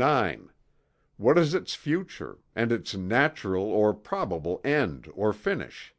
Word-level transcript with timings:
IX. 0.00 0.48
What 1.16 1.38
is 1.38 1.54
its 1.54 1.76
future; 1.76 2.38
and 2.56 2.72
its 2.72 2.96
natural 2.96 3.62
or 3.66 3.94
probable 3.94 4.60
end 4.64 5.08
or 5.14 5.32
finish? 5.32 5.94